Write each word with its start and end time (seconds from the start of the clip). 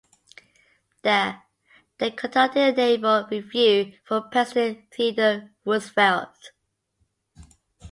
There, 1.03 1.43
they 1.99 2.09
conducted 2.09 2.59
a 2.59 2.71
naval 2.75 3.27
review 3.29 3.99
for 4.03 4.19
President 4.21 4.89
Theodore 4.91 5.51
Roosevelt. 5.63 6.53